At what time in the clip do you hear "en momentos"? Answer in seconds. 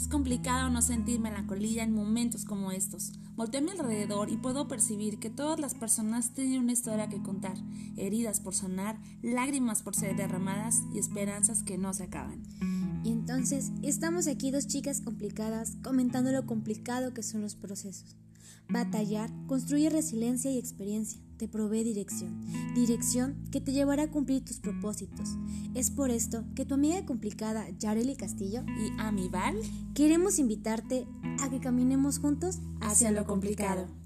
1.82-2.46